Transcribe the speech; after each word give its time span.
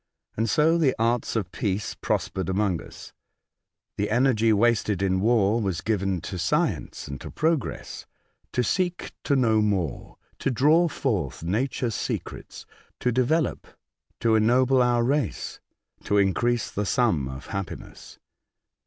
And 0.35 0.49
so 0.49 0.79
the 0.79 0.95
arts 0.97 1.35
of 1.35 1.51
peace 1.51 1.93
prospered 1.93 2.49
among 2.49 2.81
us. 2.81 3.13
The 3.97 4.09
energy 4.09 4.51
wasted 4.51 5.03
in 5.03 5.19
war 5.21 5.61
was 5.61 5.81
given 5.81 6.21
to 6.21 6.39
science 6.39 7.07
and 7.07 7.21
to 7.21 7.29
progress, 7.29 8.07
to 8.53 8.63
seek 8.63 9.11
to 9.25 9.35
know 9.35 9.61
more, 9.61 10.17
to 10.39 10.49
draw 10.49 10.87
forth 10.87 11.43
nature's 11.43 11.93
secrets, 11.93 12.65
to 12.99 13.11
develop, 13.11 13.67
to 14.21 14.33
ennoble 14.33 14.81
our 14.81 15.03
race, 15.03 15.59
to 16.05 16.17
increase 16.17 16.71
the 16.71 16.87
sum 16.87 17.27
of 17.27 17.45
happiness. 17.53 18.17